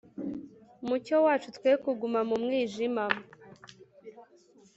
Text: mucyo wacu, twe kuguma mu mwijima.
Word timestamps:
mucyo 0.87 1.15
wacu, 1.25 1.49
twe 1.57 1.71
kuguma 1.83 2.19
mu 2.29 2.35
mwijima. 2.43 3.03